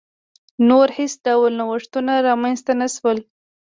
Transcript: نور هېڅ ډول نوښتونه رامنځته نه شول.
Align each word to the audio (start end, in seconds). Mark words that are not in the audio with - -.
نور 0.67 0.87
هېڅ 0.97 1.11
ډول 1.25 1.51
نوښتونه 1.59 2.13
رامنځته 2.27 2.71
نه 2.81 2.87
شول. 2.95 3.17